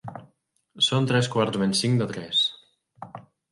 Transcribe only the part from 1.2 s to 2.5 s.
quarts menys cinc de tres.